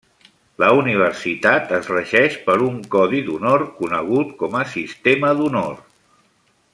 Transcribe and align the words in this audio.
La 0.61 0.69
universitat 0.77 1.73
es 1.79 1.91
regeix 1.91 2.37
per 2.49 2.55
un 2.69 2.79
codi 2.97 3.21
d'honor, 3.29 3.67
conegut 3.85 4.33
com 4.43 4.57
a 4.63 4.67
Sistema 4.73 5.35
d'Honor. 5.43 5.81